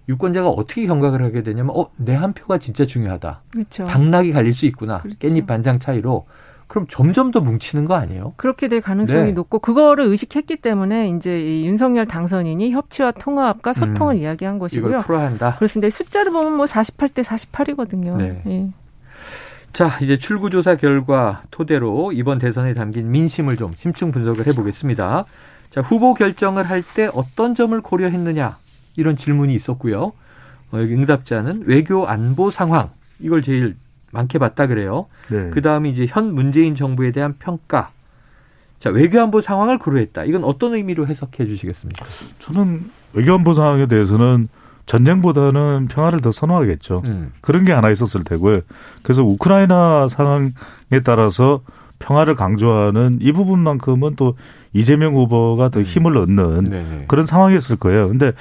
[0.08, 3.42] 유권자가 어떻게 경각을 하게 되냐면 어, 내 한 표가 진짜 중요하다.
[3.50, 3.84] 그렇죠.
[3.86, 5.00] 당락이 갈릴 수 있구나.
[5.02, 5.18] 그렇죠.
[5.18, 6.26] 깻잎 반장 차이로.
[6.66, 8.32] 그럼 점점 더 뭉치는 거 아니에요?
[8.36, 9.32] 그렇게 될 가능성이 네.
[9.32, 14.20] 높고 그거를 의식했기 때문에 이제 이 윤석열 당선인이 협치와 통합과 소통을 음.
[14.20, 15.00] 이야기한 이걸 것이고요.
[15.00, 15.56] 풀어야 한다.
[15.56, 15.94] 그렇습니다.
[15.94, 18.16] 숫자를 보면 뭐 48대 48이거든요.
[18.16, 18.42] 네.
[18.46, 18.68] 예.
[19.72, 25.24] 자, 이제 출구조사 결과 토대로 이번 대선에 담긴 민심을 좀 심층 분석을 해보겠습니다.
[25.70, 28.56] 자, 후보 결정을 할 때 어떤 점을 고려했느냐
[28.96, 30.12] 이런 질문이 있었고요.
[30.72, 33.74] 어, 여기 응답자는 외교 안보 상황 이걸 제일
[34.12, 35.06] 많게 봤다 그래요.
[35.28, 35.50] 네.
[35.50, 37.90] 그 다음에 이제 현 문재인 정부에 대한 평가.
[38.78, 40.24] 자, 외교 안보 상황을 고려했다.
[40.24, 42.04] 이건 어떤 의미로 해석해 주시겠습니까?
[42.38, 44.48] 저는 외교안보 상황에 대해서는
[44.86, 47.02] 전쟁보다는 평화를 더 선호하겠죠.
[47.06, 48.60] 음, 그런 게 하나 있었을 테고요.
[49.02, 50.50] 그래서 우크라이나 상황에
[51.02, 51.62] 따라서
[51.98, 54.36] 평화를 강조하는 이 부분만큼은 또
[54.74, 57.04] 이재명 후보가 더 힘을 얻는 네네.
[57.08, 58.08] 그런 상황이었을 거예요.
[58.08, 58.32] 근데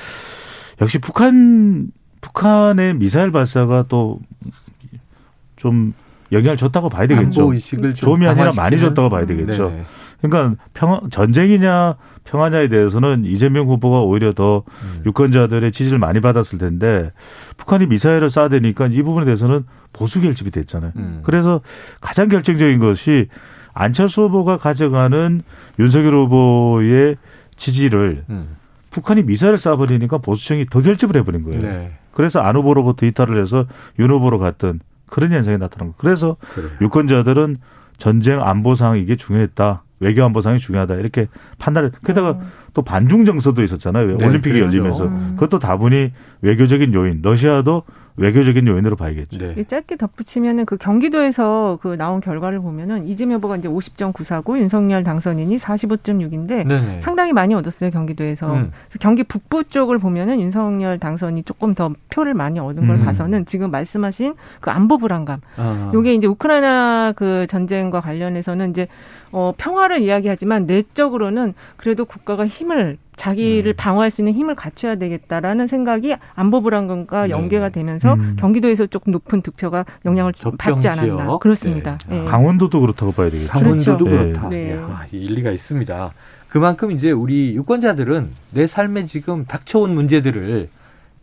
[0.81, 1.88] 역시 북한
[2.21, 5.93] 북한의 미사일 발사가 또좀
[6.31, 7.57] 영향을 줬다고 봐야 되겠죠.
[7.59, 8.51] 좀 좀이 아니라?
[8.55, 9.69] 많이 줬다고 봐야 되겠죠.
[9.69, 9.83] 네네.
[10.21, 15.03] 그러니까 평 전쟁이냐 평화냐에 대해서는 이재명 후보가 오히려 더 음.
[15.05, 17.12] 유권자들의 지지를 많이 받았을 텐데
[17.57, 20.93] 북한이 미사일을 쏴대니까 이 부분에 대해서는 보수 결집이 됐잖아요.
[20.95, 21.19] 음.
[21.23, 21.62] 그래서
[21.99, 23.27] 가장 결정적인 것이
[23.73, 25.41] 안철수 후보가 가져가는
[25.79, 27.17] 윤석열 후보의
[27.57, 28.55] 지지를 음.
[28.93, 31.60] 북한이 미사일을 쏴버리니까 보수층이 더 결집을 해버린 거예요.
[31.60, 31.91] 네.
[32.12, 33.65] 그래서 안 후보로부터 이탈을 해서
[33.99, 35.95] 윤 후보로 갔던 그런 현상이 나타난 거예요.
[35.97, 36.69] 그래서 그래요.
[36.82, 37.58] 유권자들은
[37.97, 39.84] 전쟁 안보 상황 이게 중요했다.
[39.99, 40.95] 외교 안보 상황이 중요하다.
[40.95, 41.27] 이렇게
[41.60, 42.51] 판단을 게다가 음.
[42.73, 44.17] 또 반중 정서도 있었잖아요.
[44.17, 44.65] 네, 올림픽이 그렇죠.
[44.65, 45.32] 열리면서 음.
[45.36, 47.19] 그것도 다분히 외교적인 요인.
[47.21, 47.84] 러시아도
[48.15, 49.38] 외교적인 요인으로 봐야겠죠.
[49.39, 49.56] 네.
[49.58, 55.58] 이 짧게 덧붙이면은 그 경기도에서 그 나온 결과를 보면은 이재명 후보가 이제 50.94고 윤석열 당선인이
[55.58, 57.02] 45.6인데 네네.
[57.02, 58.54] 상당히 많이 얻었어요 경기도에서.
[58.54, 58.71] 음.
[58.99, 63.06] 경기 북부 쪽을 보면은 윤석열 당선이 조금 더 표를 많이 얻은 걸 음.
[63.06, 65.39] 봐서는 지금 말씀하신 그 안보 불안감.
[65.58, 65.91] 아.
[65.93, 68.88] 요게 이제 우크라이나 그 전쟁과 관련해서는 이제
[69.32, 73.76] 어 평화를 이야기하지만 내적으로는 그래도 국가가 힘을 자기를 음.
[73.78, 77.30] 방어할 수 있는 힘을 갖춰야 되겠다라는 생각이 안보 불안감과 네.
[77.32, 78.36] 연계가 되면서 음.
[78.39, 81.39] 경기도에서 조금 높은 득표가 영향을 좀 받지 않았나 지역.
[81.39, 81.97] 그렇습니다.
[82.08, 82.21] 네.
[82.21, 82.26] 예.
[82.26, 83.49] 강원도도 그렇다고 봐야 되겠죠.
[83.49, 84.32] 강원도도 그렇죠.
[84.32, 84.49] 그렇다.
[84.49, 84.69] 네.
[84.69, 86.12] 이야, 일리가 있습니다.
[86.49, 90.69] 그만큼 이제 우리 유권자들은 내 삶에 지금 닥쳐온 문제들을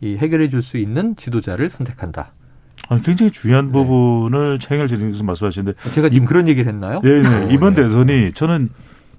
[0.01, 2.31] 이 해결해 줄 수 있는 지도자를 선택한다.
[2.89, 3.71] 아니, 굉장히 중요한 네.
[3.71, 6.99] 부분을 챙을 지내면서 말씀하시는데 제가 지금 그런 얘기를 했나요?
[7.03, 7.27] 네, 네.
[7.45, 7.83] 어, 이번 네.
[7.83, 8.69] 대선이 저는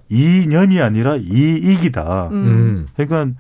[0.09, 2.31] 이념이 아니라 이익이다.
[2.33, 2.37] 음.
[2.37, 2.87] 음.
[2.97, 3.39] 그러니까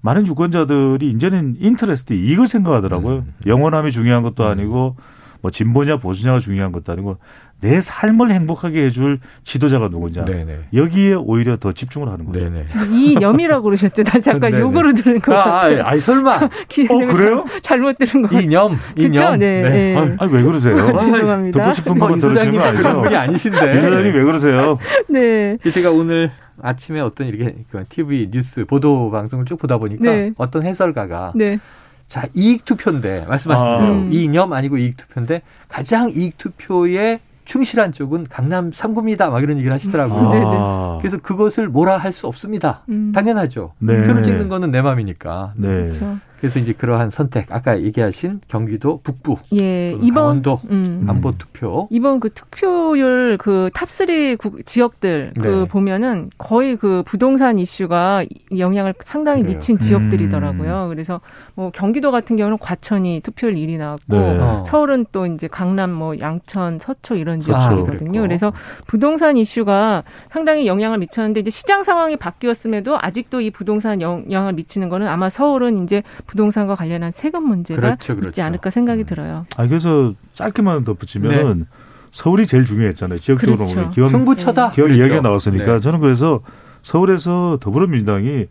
[0.00, 3.18] 많은 유권자들이 이제는 인터레스트 이익을 생각하더라고요.
[3.18, 3.34] 음.
[3.46, 4.96] 영원함이 중요한 것도 아니고
[5.40, 7.18] 뭐 진보냐 보수냐가 중요한 것도 아니고
[7.62, 10.24] 내 삶을 행복하게 해줄 지도자가 누구냐.
[10.24, 10.58] 네네.
[10.74, 12.40] 여기에 오히려 더 집중을 하는 거죠.
[12.40, 12.66] 네네.
[12.66, 14.02] 지금 이념이라고 그러셨죠.
[14.02, 14.62] 나 잠깐 네네.
[14.62, 15.82] 욕으로 들은 것 아, 같아요.
[15.84, 17.44] 아, 아니 설마 어, 그래요?
[17.62, 18.42] 잘못 들은 것 같아요.
[18.44, 18.76] 이념?
[18.96, 19.38] 이념.
[19.38, 19.96] 네, 네.
[19.96, 20.76] 아유, 아니, 왜 그러세요?
[20.76, 21.60] 죄송합니다.
[21.62, 23.18] 듣고 싶은 뭐 것만 이 들으시는 거 그런 분이 아니죠?
[23.18, 23.78] 아니신데.
[23.78, 24.78] 이 소장님 왜 그러세요?
[25.08, 25.56] 네.
[25.70, 30.32] 제가 오늘 아침에 어떤 이렇게 그 TV 뉴스 보도 방송을 쭉 보다 보니까 네.
[30.36, 31.60] 어떤 해설가가 네.
[32.08, 33.80] 자 이익 투표인데 말씀하신 아.
[33.80, 34.08] 대로 음.
[34.12, 39.30] 이념 아니고 이익 투표인데 가장 이익 투표에 충실한 쪽은 강남 3구입니다.
[39.30, 40.28] 막 이런 얘기를 하시더라고요.
[40.30, 40.44] 네, 네.
[40.46, 42.82] 아, 그래서 그것을 뭐라 할 수 없습니다.
[42.90, 43.10] 음.
[43.14, 43.72] 당연하죠.
[43.78, 44.06] 네.
[44.06, 45.54] 표를 찍는 거는 내 맘이니까.
[45.56, 45.68] 네.
[45.68, 46.18] 그렇죠.
[46.42, 51.06] 그래서 이제 그러한 선택, 아까 얘기하신 경기도 북부, 예, 이번 강원도 음.
[51.08, 51.86] 안보 투표.
[51.88, 55.64] 이번 그 투표율 그 top3 지역들 그 네.
[55.66, 58.24] 보면은 거의 그 부동산 이슈가
[58.58, 59.54] 영향을 상당히 그래요.
[59.54, 60.86] 미친 지역들이더라고요.
[60.88, 61.20] 그래서
[61.54, 64.18] 뭐 경기도 같은 경우는 과천이 투표율 1위 나왔고 네.
[64.18, 64.64] 어.
[64.66, 68.10] 서울은 또 이제 강남 뭐 양천, 서초 이런 아, 지역들이거든요.
[68.10, 68.20] 그랬고.
[68.22, 68.52] 그래서
[68.88, 75.06] 부동산 이슈가 상당히 영향을 미쳤는데 이제 시장 상황이 바뀌었음에도 아직도 이 부동산 영향을 미치는 거는
[75.06, 78.42] 아마 서울은 이제 부동산과 관련한 세금 문제가 그렇죠, 있지 그렇죠.
[78.42, 79.44] 않을까 생각이 들어요.
[79.56, 81.66] 아, 그래서 짧게만 덧붙이면은
[82.10, 83.18] 서울이 제일 중요했잖아요.
[83.18, 84.08] 지역적으로 그렇죠.
[84.08, 84.70] 승부처다.
[84.70, 84.94] 그랬죠.
[84.94, 85.80] 이야기가 나왔으니까 네.
[85.80, 86.40] 저는 그래서
[86.82, 88.46] 서울에서 더불어민주당이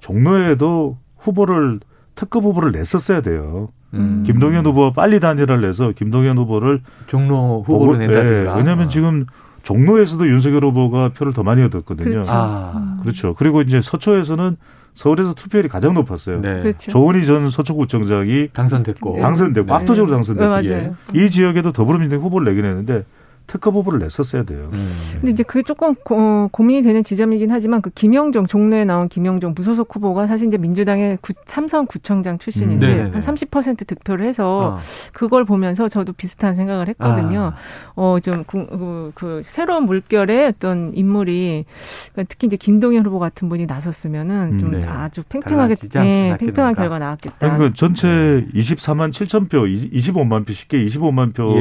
[0.00, 1.80] 종로에도 후보를
[2.16, 3.68] 특급 후보를 냈었어야 돼요.
[3.94, 4.24] 음.
[4.26, 8.52] 김동연 후보가 빨리 단일화를 내서 김동연 후보를 종로 후보로 낸다든가.
[8.52, 9.26] 예, 왜냐하면 지금
[9.62, 12.10] 종로에서도 윤석열 후보가 표를 더 많이 얻었거든요.
[12.10, 12.30] 그렇죠.
[12.32, 13.34] 아, 그렇죠.
[13.34, 14.56] 그리고 이제 서초에서는
[14.94, 16.40] 서울에서 투표율이 가장 높았어요.
[16.40, 16.62] 네.
[16.62, 16.90] 그렇죠.
[16.90, 19.16] 조은희 전 서초구청장이 당선됐고.
[19.16, 19.22] 네.
[19.22, 19.72] 당선되고 네.
[19.72, 20.96] 압도적으로 네, 당선됐고 맞아요.
[21.14, 23.04] 이 지역에도 더불어민주당 이 후보를 내긴 했는데
[23.52, 24.70] 특급 후보를 냈었어야 돼요.
[24.72, 24.88] 음.
[25.12, 29.94] 근데 이제 그게 조금 고, 고민이 되는 지점이긴 하지만 그 김영종 종로에 나온 김영종 무소속
[29.94, 32.96] 후보가 사실 이제 민주당의 구, 삼선 구청장 출신인데 음.
[33.12, 33.20] 네네네.
[33.20, 34.78] 한30% 득표를 해서 어.
[35.12, 37.52] 그걸 보면서 저도 비슷한 생각을 했거든요.
[37.54, 37.92] 아.
[37.94, 41.66] 어좀 그, 그, 그 새로운 물결의 어떤 인물이
[42.12, 44.88] 그러니까 특히 이제 김동연 후보 같은 분이 나섰으면은 좀 음, 네.
[44.88, 46.74] 아주 팽팽하게 네, 팽팽한.
[46.74, 47.36] 결과 나왔겠다.
[47.38, 48.08] 그러니까 전체
[48.54, 51.52] 24만 7천 표, 25만 표 쉽게 25만 표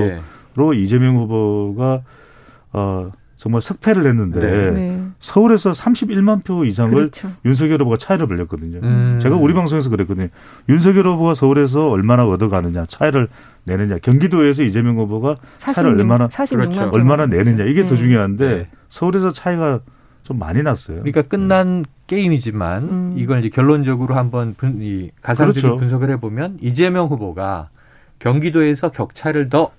[0.56, 0.80] 로 예.
[0.80, 2.02] 이재명 후보가
[2.74, 4.72] 어, 정말 석패를 했는데 네.
[4.72, 5.04] 네.
[5.20, 7.32] 서울에서 31만 표 이상을 그렇죠.
[7.44, 8.80] 윤석열 후보가 차이를 벌렸거든요.
[8.84, 9.20] 음.
[9.22, 10.28] 제가 우리 방송에서 그랬거든요.
[10.70, 13.28] 윤석열 후보가 서울에서 얼마나 얻어가느냐, 차이를
[13.64, 16.92] 내느냐, 경기도에서 이재명 후보가 차이를 46, 얼마나 46만 그렇죠.
[16.92, 16.96] 표.
[16.96, 17.98] 얼마나 내느냐 이게 더 네.
[17.98, 18.68] 중요한데 네.
[18.90, 19.80] 서울에서 차이가
[20.24, 20.98] 좀 많이 났어요.
[20.98, 23.14] 그러니까 끝난 게임이지만 음.
[23.18, 25.80] 이걸 이제 결론적으로 한번 분, 이 가상적인 그렇죠.
[25.80, 27.70] 분석을 해보면 이재명 후보가
[28.20, 29.72] 경기도에서 격차를 더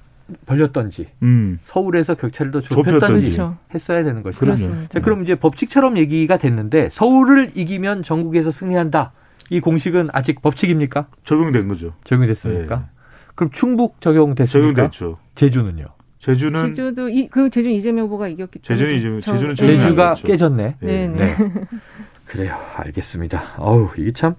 [0.47, 1.59] 벌렸던지 음.
[1.63, 3.31] 서울에서 격차를 더 좁혔던지.
[3.31, 3.41] 좁혔던지.
[3.75, 4.41] 했어야 되는 것이다.
[4.45, 4.89] 그렇습니다.
[4.89, 9.13] 자, 그럼 이제 법칙처럼 얘기가 됐는데 서울을 이기면 전국에서 승리한다.
[9.51, 11.07] 이 공식은 아직 법칙입니까?
[11.25, 11.95] 적용된 거죠.
[12.05, 12.77] 적용됐습니까?
[12.77, 12.83] 네.
[13.35, 14.75] 그럼 충북 적용됐습니까?
[14.91, 15.19] 적용됐죠.
[15.35, 15.87] 제주는요?
[16.19, 20.15] 제주는 제주도 이, 그 제주 이재명 후보가 이겼기 때문에 제주는 이재명- 저- 제주는 안 제주가.
[20.15, 20.77] 깨졌네.
[20.81, 21.09] 네, 네.
[21.09, 21.37] 네.
[22.27, 22.57] 그래요.
[22.77, 23.43] 알겠습니다.
[23.59, 24.37] 어우, 이게 참,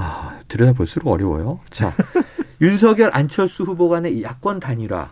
[0.00, 1.60] 아, 들여다볼수록 어려워요.
[1.70, 1.92] 자,
[2.62, 5.08] 윤석열 안철수 후보 간의 이 야권 단일화.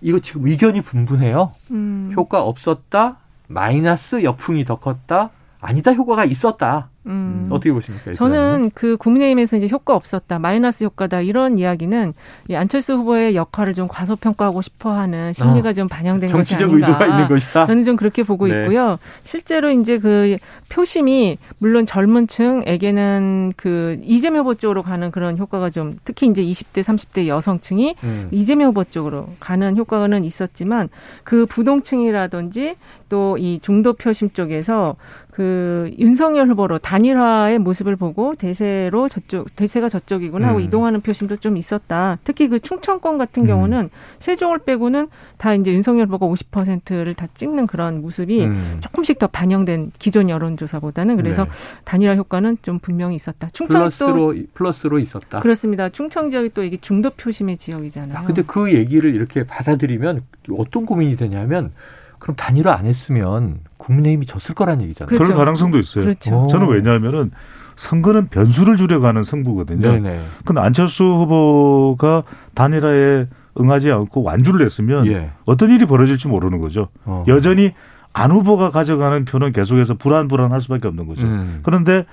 [0.00, 1.52] 이거 지금 의견이 분분해요.
[1.72, 3.18] 음, 효과 없었다.
[3.48, 5.30] 마이너스 역풍이 더 컸다.
[5.60, 5.92] 아니다.
[5.92, 6.88] 효과가 있었다.
[7.06, 7.48] 음.
[7.50, 8.12] 어떻게 보십니까?
[8.12, 12.12] 저는 그 국민의힘에서 이제 효과 없었다, 마이너스 효과다 이런 이야기는
[12.48, 16.86] 이 안철수 후보의 역할을 좀 과소평가하고 싶어하는 심리가 좀 반영된 것이 아, 정치적 아닌가.
[16.88, 17.64] 의도가 있는 것이다.
[17.64, 18.62] 저는 좀 그렇게 보고 네.
[18.62, 18.98] 있고요.
[19.22, 20.36] 실제로 이제 그
[20.68, 26.82] 표심이 물론 젊은 층에게는 그 이재명 후보 쪽으로 가는 그런 효과가 좀 특히 이제 20대,
[26.82, 28.28] 30대 여성층이 음.
[28.30, 30.88] 이재명 후보 쪽으로 가는 효과는 있었지만
[31.24, 32.76] 그 부동층이라든지
[33.08, 34.96] 또 이 중도 표심 쪽에서
[35.30, 40.64] 그 윤석열 후보로 단일화의 모습을 보고 대세로 저쪽 대세가 저쪽이구나 하고 음.
[40.64, 42.18] 이동하는 표심도 좀 있었다.
[42.24, 43.46] 특히 그 충청권 같은 음.
[43.46, 45.06] 경우는 세종을 빼고는
[45.38, 48.78] 다 이제 윤석열 후보가 50%를 다 찍는 그런 모습이 음.
[48.80, 51.50] 조금씩 더 반영된 기존 여론조사보다는 그래서 네.
[51.84, 53.50] 단일화 효과는 좀 분명히 있었다.
[53.52, 55.38] 충청이 또 플러스로 플러스로 있었다.
[55.38, 55.90] 그렇습니다.
[55.90, 58.18] 충청 지역이 또 이게 중도 표심의 지역이잖아요.
[58.18, 60.22] 아, 근데 그 얘기를 이렇게 받아들이면
[60.58, 61.70] 어떤 고민이 되냐면
[62.18, 65.08] 그럼 단일화 안 했으면 국민의힘이 졌을 거란 얘기잖아요.
[65.08, 65.24] 그렇죠.
[65.24, 66.04] 그럴 가능성도 있어요.
[66.04, 66.44] 그렇죠.
[66.44, 66.48] 오.
[66.48, 67.30] 저는 왜냐하면은
[67.76, 69.90] 선거는 변수를 줄여가는 승부거든요.
[69.90, 70.20] 네네.
[70.44, 73.26] 근데 안철수 후보가 단일화에
[73.58, 75.30] 응하지 않고 완주를 했으면 예.
[75.46, 76.88] 어떤 일이 벌어질지 모르는 거죠.
[77.04, 77.24] 어.
[77.26, 77.72] 여전히
[78.12, 81.26] 안 후보가 가져가는 표는 계속해서 불안불안할 수밖에 없는 거죠.
[81.26, 81.60] 음.
[81.62, 82.04] 그런데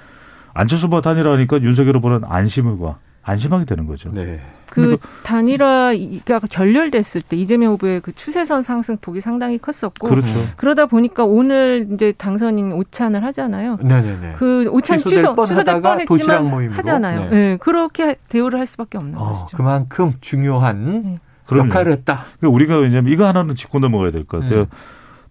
[0.53, 2.97] 안철수 후보가 단일화하니까 윤석열 후보는 안심을과
[3.28, 4.10] 안심하게 되는 거죠.
[4.13, 4.40] 네.
[4.70, 10.28] 그 단일화가 결렬됐을 때 이재명 후보의 그 추세선 상승폭이 상당히 컸었고 그렇죠.
[10.56, 13.80] 그러다 보니까 오늘 이제 당선인 오찬을 하잖아요.
[13.82, 14.36] 네네네.
[14.38, 16.72] 그 오찬 취소 취소될 도시락 뻔했지만.
[16.78, 17.22] 하잖아요.
[17.24, 17.30] 네.
[17.30, 17.58] 네.
[17.60, 19.58] 그렇게 대우를 할 수밖에 없는 어, 것이죠.
[19.58, 21.20] 그만큼 중요한 네.
[21.52, 22.20] 역할을 했다.
[22.40, 24.62] 그러니까 우리가 왜냐면 이거 하나는 짚고 넘어가야 될 것 같아요.
[24.62, 24.66] 음.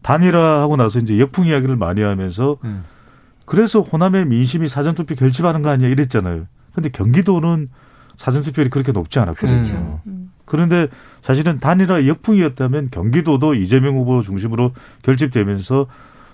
[0.03, 2.85] 단일화하고 나서 이제 역풍 이야기를 많이 하면서 음.
[3.47, 6.47] 그래서 호남의 민심이 사전투표 결집하는 거 아니야 이랬잖아요.
[6.75, 7.71] 근데 경기도는
[8.17, 9.53] 사전 투표율이 그렇게 높지 않았거든요.
[9.53, 10.01] 그렇죠.
[10.07, 10.33] 음.
[10.45, 10.89] 그런데
[11.23, 15.87] 사실은 단일화 역풍이었다면 경기도도 이재명 후보 중심으로 결집되면서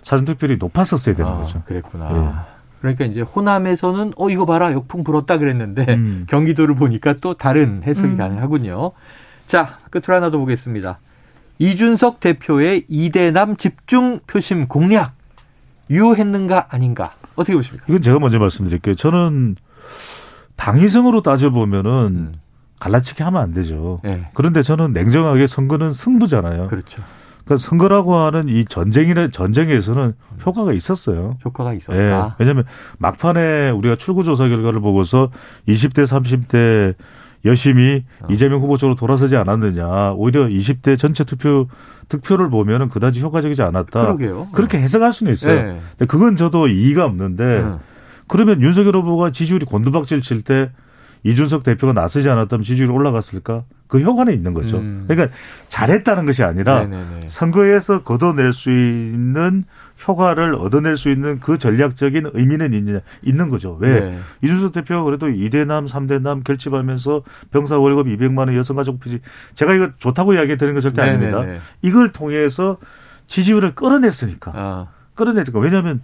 [0.02, 1.62] 사전 투표율이 높았었어야 되는 아, 거죠.
[1.66, 2.10] 그랬구나.
[2.48, 2.52] 예.
[2.80, 6.26] 그러니까 이제 호남에서는 어 이거 봐라 역풍 불었다 그랬는데 음.
[6.30, 8.16] 경기도를 보니까 또 다른 해석이 음.
[8.16, 8.92] 가능하군요.
[9.46, 10.98] 자 끝으로 하나 더 보겠습니다.
[11.58, 15.14] 이준석 대표의 이대남 집중 표심 공략
[15.90, 17.84] 유효했는가 아닌가 어떻게 보십니까?
[17.88, 18.96] 이건 제가 먼저 말씀드릴게요.
[18.96, 19.56] 저는
[20.56, 22.32] 당위성으로 따져보면은 음.
[22.80, 24.00] 갈라치기 하면 안 되죠.
[24.02, 24.28] 네.
[24.34, 26.66] 그런데 저는 냉정하게 선거는 승부잖아요.
[26.66, 27.02] 그렇죠.
[27.44, 31.36] 그러니까 선거라고 하는 이 전쟁이나 전쟁에서는 효과가 있었어요.
[31.44, 31.96] 효과가 있었다.
[31.96, 32.32] 네.
[32.38, 32.64] 왜냐하면
[32.98, 35.30] 막판에 우리가 출구조사 결과를 보고서
[35.68, 36.94] 20대, 30대
[37.44, 38.26] 열심히 어.
[38.30, 40.12] 이재명 후보 쪽으로 돌아서지 않았느냐.
[40.12, 41.66] 오히려 20대 전체 투표
[42.08, 44.00] 득표를 보면은 그다지 효과적이지 않았다.
[44.00, 44.48] 그러게요.
[44.52, 45.54] 그렇게 해석할 수는 있어요.
[45.54, 45.80] 네.
[45.98, 47.74] 근데 그건 저도 이의가 없는데 네.
[48.32, 50.70] 그러면 윤석열 후보가 지지율이 곤두박질 칠 때
[51.22, 53.64] 이준석 대표가 나서지 않았다면 지지율이 올라갔을까?
[53.86, 54.78] 그 효과는 있는 거죠.
[54.78, 55.04] 음.
[55.06, 55.36] 그러니까
[55.68, 57.28] 잘했다는 것이 아니라 네네네.
[57.28, 59.64] 선거에서 걷어낼 수 있는
[60.08, 63.76] 효과를 얻어낼 수 있는 그 전략적인 의미는 있느냐 있는 거죠.
[63.80, 64.18] 왜 네.
[64.42, 69.20] 이준석 대표가 그래도 2대남, 3대남 결집하면서 병사 월급 200만 원 여성가족 표지
[69.54, 71.36] 제가 이거 좋다고 이야기 드리는 거 절대 네네네.
[71.36, 71.62] 아닙니다.
[71.82, 72.78] 이걸 통해서
[73.26, 74.52] 지지율을 끌어냈으니까.
[74.54, 74.86] 아.
[75.14, 76.00] 끌어냈으니까 왜냐하면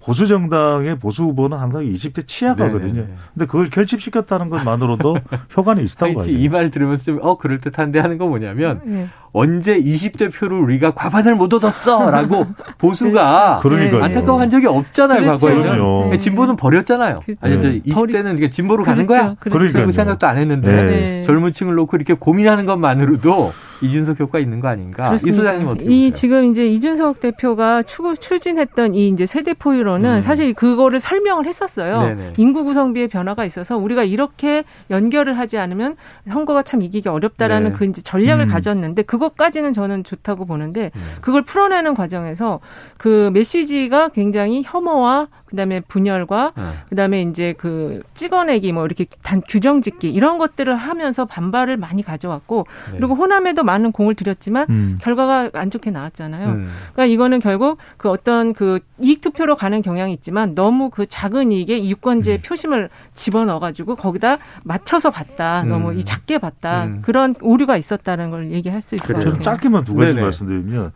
[0.00, 3.06] 보수 정당의 보수 후보는 항상 20대 치약하거든요.
[3.34, 5.16] 근데 그걸 결집시켰다는 것만으로도
[5.56, 6.24] 효과는 있다고 봐요.
[6.28, 9.08] 이 말 들으면서 좀, 어, 그럴 듯한데 하는 거 뭐냐면, 네.
[9.32, 12.46] 언제 20대 표를 우리가 과반을 못 얻었어라고
[12.78, 14.02] 보수가 그러니까요.
[14.04, 15.46] 안타까워한 적이 없잖아요, 그렇죠.
[15.46, 15.70] 과거에는.
[15.76, 16.16] 그럼요.
[16.16, 17.20] 진보는 버렸잖아요.
[17.26, 17.40] 그렇죠.
[17.42, 18.94] 아니, 20대는 이게 진보로 그렇죠.
[18.94, 19.34] 가는 거야.
[19.38, 19.84] 그렇죠.
[19.84, 21.22] 그 생각도 안 했는데 네.
[21.24, 25.08] 젊은 층을 놓고 이렇게 고민하는 것만으로도 이준석 효과 있는 거 아닌가?
[25.08, 25.34] 그렇습니다.
[25.34, 25.98] 이 소장님 어떻게 보세요?
[25.98, 30.22] 이 지금 이제 이준석 대표가 추구 추진했던 이 이제 세대 포유로는 음.
[30.22, 32.00] 사실 그거를 설명을 했었어요.
[32.00, 32.32] 네네.
[32.36, 35.96] 인구 구성비의 변화가 있어서 우리가 이렇게 연결을 하지 않으면
[36.28, 37.76] 선거가 참 이기기 어렵다라는 네.
[37.76, 38.48] 그 이제 전략을 음.
[38.48, 41.00] 가졌는데 그것까지는 저는 좋다고 보는데 음.
[41.20, 42.60] 그걸 풀어내는 과정에서
[42.96, 46.62] 그 메시지가 굉장히 혐오와 그다음에 분열과 네.
[46.88, 52.66] 그다음에 이제 그 찍어내기 뭐 이렇게 단 규정 짓기 이런 것들을 하면서 반발을 많이 가져왔고
[52.92, 52.98] 네.
[52.98, 54.98] 그리고 호남에도 많은 공을 들였지만 음.
[55.00, 56.48] 결과가 안 좋게 나왔잖아요.
[56.48, 56.68] 음.
[56.92, 61.84] 그러니까 이거는 결국 그 어떤 그 이익 투표로 가는 경향이 있지만 너무 그 작은 이익에
[61.88, 62.38] 유권제 음.
[62.44, 65.62] 표심을 집어넣어 가지고 거기다 맞춰서 봤다.
[65.62, 66.02] 너무 이 음.
[66.04, 66.84] 작게 봤다.
[66.84, 67.02] 음.
[67.02, 69.40] 그런 오류가 있었다는 걸 얘기할 수 있을 것 같아요.
[69.40, 70.22] 짧게만 두 가지 네네.
[70.22, 70.92] 말씀드리면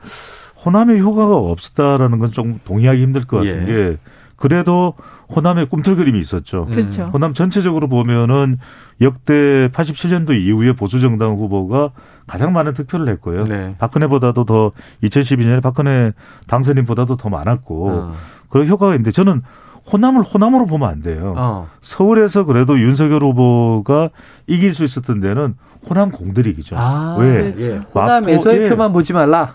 [0.64, 3.72] 호남의 효과가 없었다라는 건 좀 동의하기 힘들 것 같은 예.
[3.72, 3.98] 게
[4.42, 4.94] 그래도
[5.36, 6.66] 호남의 꿈틀그림이 있었죠.
[6.66, 7.04] 그렇죠.
[7.12, 8.58] 호남 전체적으로 보면은
[9.00, 11.90] 역대 87년도 이후에 보수 정당 후보가
[12.26, 13.44] 가장 많은 득표를 했고요.
[13.44, 13.76] 네.
[13.78, 14.72] 박근혜보다도 더
[15.04, 16.12] 2012년에 박근혜
[16.48, 18.14] 당선인보다도 더 많았고 어.
[18.48, 19.42] 그런 효과가 있는데 저는
[19.92, 21.34] 호남을 호남으로 보면 안 돼요.
[21.36, 21.68] 어.
[21.80, 24.10] 서울에서 그래도 윤석열 후보가
[24.48, 25.54] 이길 수 있었던 데는
[25.88, 26.74] 호남 공들이기죠.
[26.76, 27.52] 아, 왜?
[27.52, 27.70] 그렇죠.
[27.70, 27.76] 예.
[27.94, 29.54] 호남에서의 표만 보지 말라.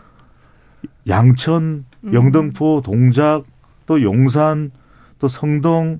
[1.09, 2.13] 양천, 음.
[2.13, 3.43] 영등포, 동작,
[3.87, 4.69] 또 용산,
[5.17, 5.99] 또 성동,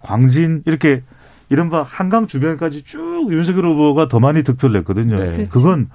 [0.00, 1.02] 광진 이렇게
[1.50, 5.16] 이른바 한강 주변까지 쭉 윤석열 후보가 더 많이 득표를 냈거든요.
[5.16, 5.30] 네.
[5.32, 5.50] 그렇죠.
[5.50, 5.90] 그건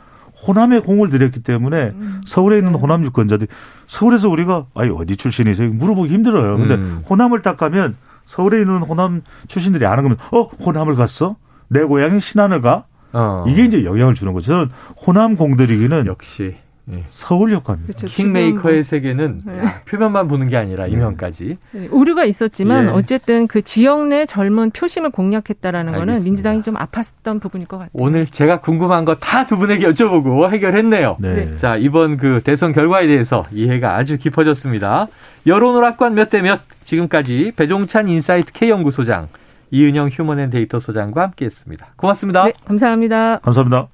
[0.45, 2.78] 호남에 공을 들였기 때문에 음, 서울에 있는 네.
[2.78, 3.49] 호남 유권자들이
[3.88, 5.73] 서울에서 우리가 아니 어디 출신이세요?
[5.73, 6.58] 물어보기 힘들어요.
[6.58, 7.04] 근데 음.
[7.10, 11.36] 호남을 딱 가면 서울에 있는 호남 출신들이 아는 거면 어 호남을 갔어?
[11.67, 12.86] 내 고향이 신안을 가?
[13.12, 13.43] 어.
[13.47, 14.52] 이게 이제 영향을 주는 거죠.
[14.54, 14.69] 저는
[15.06, 16.56] 호남 공들이기는 역시
[16.91, 17.04] 예.
[17.08, 17.93] 서울 효과입니다.
[17.93, 18.08] 그렇죠.
[18.08, 19.62] 킹메이커의 세계는 네.
[19.86, 20.91] 표면만 보는 게 아니라 네.
[20.91, 21.58] 이면까지.
[21.71, 21.88] 네.
[21.91, 22.91] 오류가 있었지만 예.
[22.91, 26.12] 어쨌든 그 지역 내 젊은 표심을 공략했다라는 알겠습니다.
[26.13, 27.91] 거는 민주당이 좀 아팠던 부분일 것 같아요.
[27.93, 31.17] 오늘 제가 궁금한 거 다 두 분에게 여쭤보고 해결했네요.
[31.19, 31.58] 네.
[31.58, 35.08] 자, 이번 그 대선 결과에 대해서 이해가 아주 깊어졌습니다.
[35.47, 39.28] 여론 오락관 몇 대 몇 지금까지 배종찬 인사이트 K연구소장
[39.71, 41.89] 이은영 휴먼앤데이터 소장과 함께했습니다.
[41.97, 42.45] 고맙습니다.
[42.45, 43.39] 네, 감사합니다.
[43.43, 43.89] 감사합니다.